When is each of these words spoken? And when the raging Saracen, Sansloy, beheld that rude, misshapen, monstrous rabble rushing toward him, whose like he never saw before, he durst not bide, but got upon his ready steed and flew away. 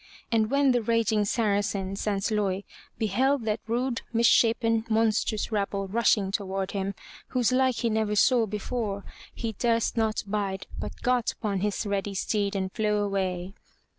And 0.31 0.49
when 0.49 0.71
the 0.71 0.81
raging 0.81 1.25
Saracen, 1.25 1.93
Sansloy, 1.95 2.63
beheld 2.97 3.45
that 3.45 3.59
rude, 3.67 4.01
misshapen, 4.11 4.83
monstrous 4.89 5.51
rabble 5.51 5.87
rushing 5.87 6.31
toward 6.31 6.71
him, 6.71 6.95
whose 7.27 7.51
like 7.51 7.75
he 7.75 7.89
never 7.91 8.15
saw 8.15 8.47
before, 8.47 9.03
he 9.31 9.51
durst 9.51 9.95
not 9.97 10.23
bide, 10.25 10.65
but 10.79 11.03
got 11.03 11.31
upon 11.33 11.59
his 11.59 11.85
ready 11.85 12.15
steed 12.15 12.55
and 12.55 12.71
flew 12.71 12.97
away. 12.97 13.53